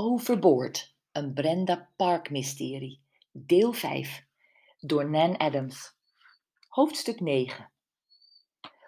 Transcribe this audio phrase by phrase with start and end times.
[0.00, 3.02] Overboord, een Brenda Park mysterie.
[3.32, 4.26] Deel 5,
[4.80, 5.96] door Nan Adams.
[6.68, 7.72] Hoofdstuk 9.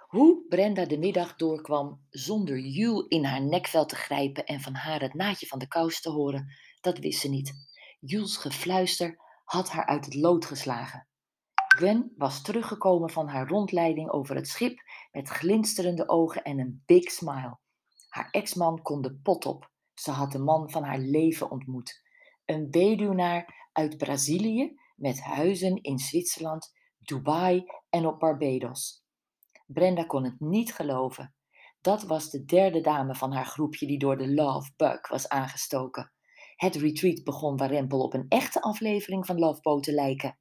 [0.07, 5.01] Hoe Brenda de middag doorkwam zonder Jules in haar nekvel te grijpen en van haar
[5.01, 7.55] het naadje van de kous te horen, dat wist ze niet.
[8.01, 11.09] Jules gefluister had haar uit het lood geslagen.
[11.55, 14.83] Gwen was teruggekomen van haar rondleiding over het schip
[15.13, 17.59] met glinsterende ogen en een big smile.
[18.09, 19.71] Haar ex-man kon de pot op.
[20.01, 22.03] Ze had de man van haar leven ontmoet.
[22.45, 29.05] Een weduwnaar uit Brazilië met huizen in Zwitserland, Dubai en op Barbados.
[29.67, 31.35] Brenda kon het niet geloven.
[31.81, 36.13] Dat was de derde dame van haar groepje die door de Love Bug was aangestoken.
[36.57, 40.39] Het retreat begon warempel op een echte aflevering van Love Boat te lijken.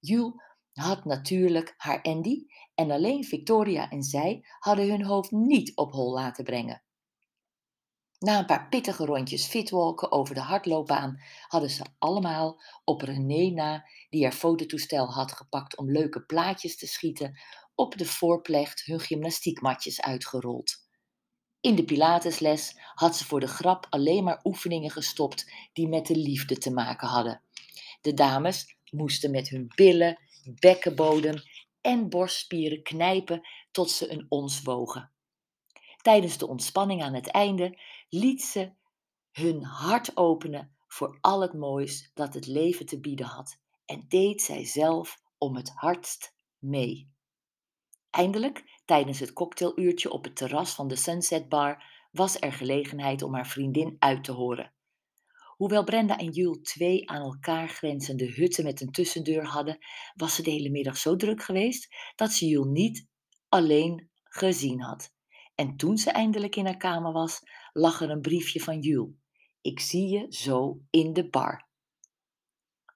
[0.00, 0.34] Jules
[0.72, 6.12] had natuurlijk haar Andy en alleen Victoria en zij hadden hun hoofd niet op hol
[6.12, 6.82] laten brengen.
[8.22, 13.88] Na een paar pittige rondjes fitwalken over de hardloopbaan hadden ze allemaal op René na,
[14.10, 17.40] die haar fototoestel had gepakt om leuke plaatjes te schieten,
[17.74, 20.76] op de voorplecht hun gymnastiekmatjes uitgerold.
[21.60, 26.16] In de Pilatesles had ze voor de grap alleen maar oefeningen gestopt die met de
[26.16, 27.42] liefde te maken hadden.
[28.00, 31.42] De dames moesten met hun billen, bekkenbodem
[31.80, 35.11] en borstspieren knijpen tot ze een ons wogen.
[36.02, 38.72] Tijdens de ontspanning aan het einde liet ze
[39.30, 44.42] hun hart openen voor al het moois dat het leven te bieden had en deed
[44.42, 47.10] zij zelf om het hardst mee.
[48.10, 53.34] Eindelijk, tijdens het cocktailuurtje op het terras van de Sunset Bar, was er gelegenheid om
[53.34, 54.72] haar vriendin uit te horen.
[55.56, 59.78] Hoewel Brenda en Jules twee aan elkaar grenzende hutten met een tussendeur hadden,
[60.14, 63.06] was ze de hele middag zo druk geweest dat ze Jules niet
[63.48, 65.14] alleen gezien had.
[65.54, 67.40] En toen ze eindelijk in haar kamer was,
[67.72, 69.14] lag er een briefje van Jules.
[69.60, 71.70] Ik zie je zo in de bar.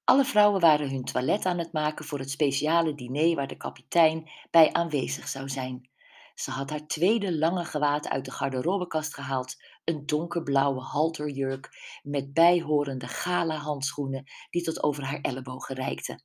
[0.04, 4.30] Alle vrouwen waren hun toilet aan het maken voor het speciale diner waar de kapitein
[4.50, 5.90] bij aanwezig zou zijn.
[6.34, 9.54] Ze had haar tweede lange gewaad uit de garderobekast gehaald,
[9.84, 11.68] een donkerblauwe halterjurk
[12.02, 16.24] met bijhorende gala handschoenen die tot over haar ellebogen reikten.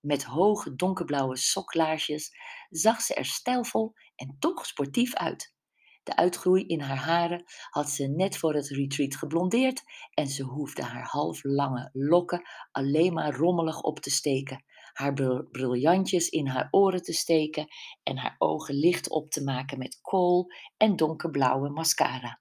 [0.00, 2.30] Met hoge donkerblauwe soklaarsjes
[2.70, 5.54] zag ze er stijlvol en toch sportief uit.
[6.02, 9.82] De uitgroei in haar haren had ze net voor het retreat geblondeerd
[10.14, 15.14] en ze hoefde haar halflange lokken alleen maar rommelig op te steken, haar
[15.50, 17.66] briljantjes in haar oren te steken
[18.02, 20.46] en haar ogen licht op te maken met kool
[20.76, 22.40] en donkerblauwe mascara.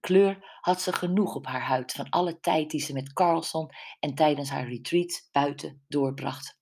[0.00, 4.14] Kleur had ze genoeg op haar huid van alle tijd die ze met Carlson en
[4.14, 6.58] tijdens haar retreat buiten doorbracht.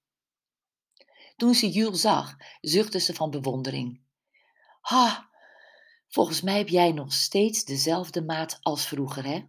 [1.36, 4.00] Toen ze Jules zag, zuchtte ze van bewondering.
[4.80, 5.27] Ha,
[6.08, 9.44] Volgens mij heb jij nog steeds dezelfde maat als vroeger, hè?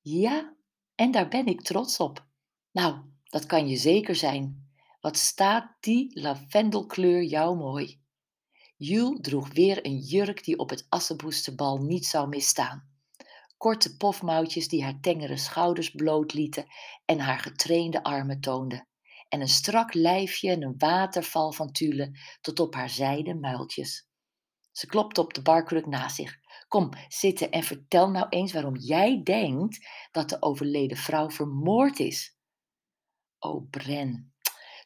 [0.00, 0.56] Ja,
[0.94, 2.26] en daar ben ik trots op.
[2.72, 4.70] Nou, dat kan je zeker zijn.
[5.00, 8.00] Wat staat die lavendelkleur jou mooi.
[8.76, 12.88] Jules droeg weer een jurk die op het assenboesterbal niet zou misstaan.
[13.56, 16.66] Korte pofmouwtjes die haar tengere schouders bloot lieten
[17.04, 18.88] en haar getrainde armen toonden.
[19.28, 24.08] En een strak lijfje en een waterval van tulle tot op haar zijden muiltjes.
[24.76, 26.38] Ze klopte op de barkruk naast zich.
[26.68, 32.36] Kom zitten en vertel nou eens waarom jij denkt dat de overleden vrouw vermoord is.
[33.38, 34.34] O Bren,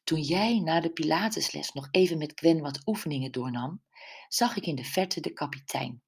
[0.04, 3.82] toen jij na de Pilatesles nog even met Gwen wat oefeningen doornam,
[4.28, 6.02] zag ik in de verte de kapitein.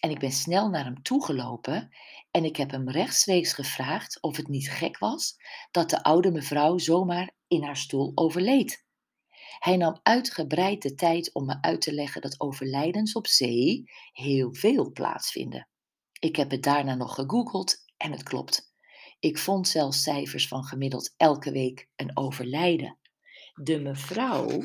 [0.00, 1.96] En ik ben snel naar hem toegelopen
[2.30, 5.36] en ik heb hem rechtstreeks gevraagd of het niet gek was
[5.70, 8.83] dat de oude mevrouw zomaar in haar stoel overleed.
[9.58, 14.54] Hij nam uitgebreid de tijd om me uit te leggen dat overlijdens op zee heel
[14.54, 15.68] veel plaatsvinden.
[16.20, 18.72] Ik heb het daarna nog gegoogeld en het klopt.
[19.20, 22.98] Ik vond zelfs cijfers van gemiddeld elke week een overlijden.
[23.54, 24.64] De mevrouw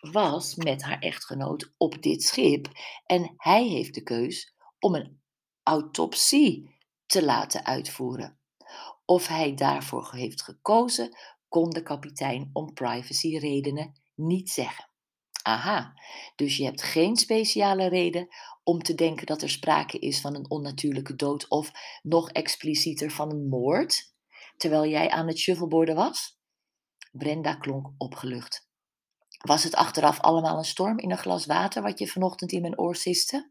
[0.00, 2.68] was met haar echtgenoot op dit schip
[3.06, 5.20] en hij heeft de keus om een
[5.62, 8.38] autopsie te laten uitvoeren.
[9.04, 11.16] Of hij daarvoor heeft gekozen,
[11.48, 14.90] kon de kapitein om privacyredenen niet zeggen.
[15.42, 15.94] Aha,
[16.36, 18.28] dus je hebt geen speciale reden
[18.62, 21.70] om te denken dat er sprake is van een onnatuurlijke dood of
[22.02, 24.14] nog explicieter van een moord,
[24.56, 26.38] terwijl jij aan het shuffleboarden was?
[27.12, 28.68] Brenda klonk opgelucht.
[29.38, 32.78] Was het achteraf allemaal een storm in een glas water wat je vanochtend in mijn
[32.78, 33.50] oor siste?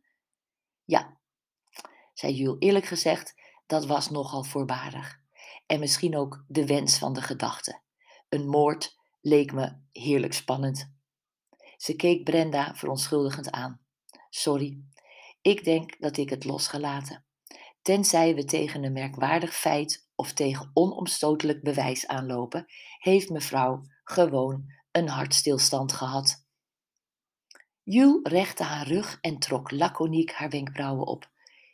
[0.83, 1.19] Ja,
[2.13, 3.33] zei Jules eerlijk gezegd,
[3.65, 5.19] dat was nogal voorbarig.
[5.65, 7.81] En misschien ook de wens van de gedachte.
[8.29, 10.93] Een moord leek me heerlijk spannend.
[11.77, 13.81] Ze keek Brenda verontschuldigend aan.
[14.29, 14.79] Sorry,
[15.41, 17.25] ik denk dat ik het los ga laten.
[17.81, 22.65] Tenzij we tegen een merkwaardig feit of tegen onomstotelijk bewijs aanlopen,
[22.97, 26.45] heeft mevrouw gewoon een hartstilstand gehad.
[27.83, 31.31] Jules rechte haar rug en trok laconiek haar wenkbrauwen op.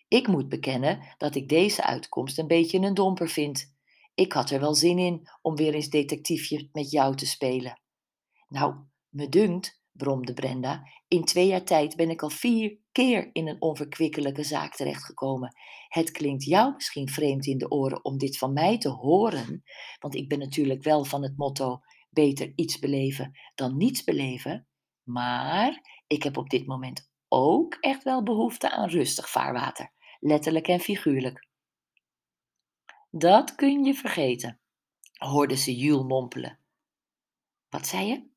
[0.07, 3.75] Ik moet bekennen dat ik deze uitkomst een beetje een domper vind.
[4.13, 7.81] Ik had er wel zin in om weer eens detectiefje met jou te spelen.
[8.47, 8.75] Nou,
[9.09, 13.61] me dunkt, bromde Brenda, in twee jaar tijd ben ik al vier keer in een
[13.61, 15.55] onverkwikkelijke zaak terechtgekomen.
[15.87, 19.63] Het klinkt jou misschien vreemd in de oren om dit van mij te horen,
[19.99, 21.79] want ik ben natuurlijk wel van het motto
[22.09, 24.67] beter iets beleven dan niets beleven.
[25.03, 30.79] Maar ik heb op dit moment ook echt wel behoefte aan rustig vaarwater, letterlijk en
[30.79, 31.49] figuurlijk.
[33.13, 34.59] Dat kun je vergeten,
[35.13, 36.59] hoorde ze Jules mompelen.
[37.69, 38.29] Wat zei je?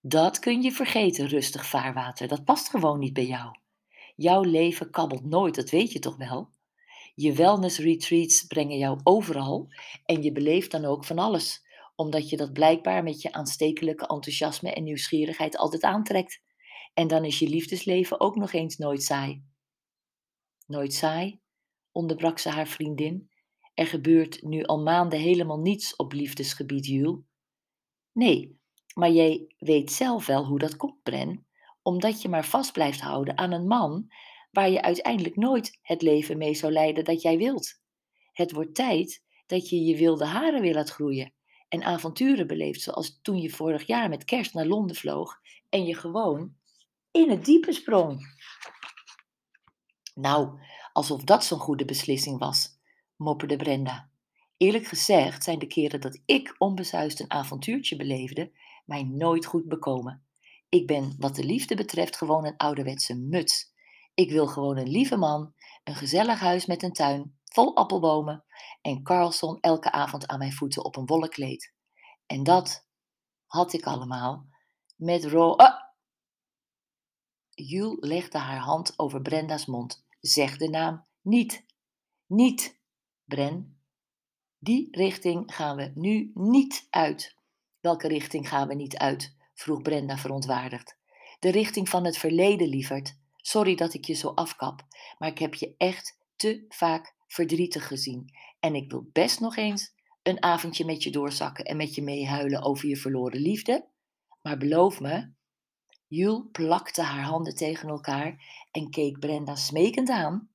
[0.00, 2.28] Dat kun je vergeten, rustig vaarwater.
[2.28, 3.58] Dat past gewoon niet bij jou.
[4.16, 6.50] Jouw leven kabbelt nooit, dat weet je toch wel?
[7.14, 9.68] Je wellness retreats brengen jou overal
[10.04, 11.66] en je beleeft dan ook van alles,
[11.96, 16.42] omdat je dat blijkbaar met je aanstekelijke enthousiasme en nieuwsgierigheid altijd aantrekt.
[16.94, 19.44] En dan is je liefdesleven ook nog eens nooit saai.
[20.66, 21.40] Nooit saai?
[21.92, 23.29] onderbrak ze haar vriendin.
[23.80, 27.20] Er gebeurt nu al maanden helemaal niets op liefdesgebied, Jules.
[28.12, 28.60] Nee,
[28.94, 31.46] maar jij weet zelf wel hoe dat komt, Bren,
[31.82, 34.12] omdat je maar vast blijft houden aan een man
[34.50, 37.80] waar je uiteindelijk nooit het leven mee zou leiden dat jij wilt.
[38.32, 41.32] Het wordt tijd dat je je wilde haren weer laat groeien
[41.68, 45.94] en avonturen beleeft, zoals toen je vorig jaar met kerst naar Londen vloog en je
[45.94, 46.54] gewoon
[47.10, 48.20] in het diepe sprong.
[50.14, 50.58] Nou,
[50.92, 52.79] alsof dat zo'n goede beslissing was,
[53.20, 54.10] mopperde Brenda.
[54.56, 58.52] Eerlijk gezegd zijn de keren dat ik onbezuist een avontuurtje beleefde,
[58.84, 60.24] mij nooit goed bekomen.
[60.68, 63.72] Ik ben wat de liefde betreft gewoon een ouderwetse muts.
[64.14, 68.44] Ik wil gewoon een lieve man, een gezellig huis met een tuin, vol appelbomen
[68.82, 71.74] en Carlson elke avond aan mijn voeten op een wollen kleed.
[72.26, 72.86] En dat
[73.46, 74.46] had ik allemaal
[74.96, 75.54] met Ro...
[75.54, 75.88] Ah!
[78.00, 80.04] Legde haar hand over Brenda's mond.
[80.20, 81.66] Zeg de naam niet.
[82.26, 82.79] Niet,
[83.30, 83.78] Bren.
[84.58, 87.36] Die richting gaan we nu niet uit.
[87.80, 89.36] Welke richting gaan we niet uit?
[89.54, 90.96] vroeg Brenda verontwaardigd.
[91.38, 93.16] De richting van het verleden, lieverd.
[93.36, 94.86] Sorry dat ik je zo afkap,
[95.18, 98.34] maar ik heb je echt te vaak verdrietig gezien.
[98.60, 102.62] En ik wil best nog eens een avondje met je doorzakken en met je meehuilen
[102.62, 103.86] over je verloren liefde.
[104.42, 105.30] Maar beloof me.
[106.06, 110.50] Jules plakte haar handen tegen elkaar en keek Brenda smekend aan.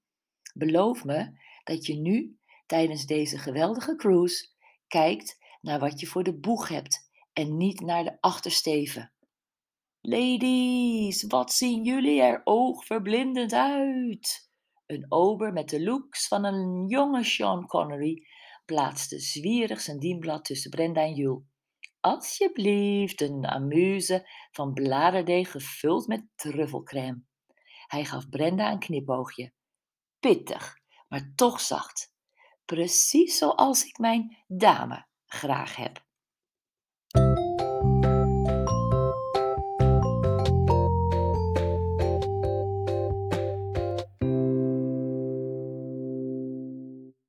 [0.54, 4.48] Beloof me dat je nu, tijdens deze geweldige cruise,
[4.88, 9.14] kijkt naar wat je voor de boeg hebt en niet naar de achtersteven.
[10.02, 14.50] Ladies, wat zien jullie er oogverblindend uit?
[14.86, 18.28] Een ober met de looks van een jonge Sean Connery
[18.66, 21.44] plaatste zwierig zijn dienblad tussen Brenda en Jules.
[22.00, 27.24] Alsjeblieft, een amuse van bladerdeeg gevuld met truffelcrème.
[27.88, 29.54] Hij gaf Brenda een knipoogje.
[30.20, 30.78] Pittig,
[31.08, 32.15] maar toch zacht.
[32.66, 36.05] Precies zoals ik mijn dame graag heb.